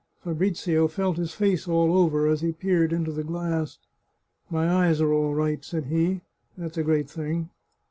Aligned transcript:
Fabrizio 0.23 0.87
felt 0.87 1.17
his 1.17 1.35
face 1.35 1.67
all 1.67 1.95
over 1.95 2.25
as 2.25 2.41
he 2.41 2.51
peered 2.53 2.91
into 2.91 3.11
the 3.11 3.23
glass." 3.23 3.77
My 4.49 4.67
eyes 4.87 4.99
are 4.99 5.13
all 5.13 5.35
right," 5.35 5.63
said 5.63 5.85
he." 5.85 6.21
That's 6.57 6.79
a 6.79 6.83
great 6.83 7.07
thing." 7.07 7.51